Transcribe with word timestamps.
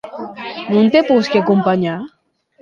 Non 0.73 0.85
te 0.93 1.01
posqui 1.09 1.37
acompanhar? 1.43 1.99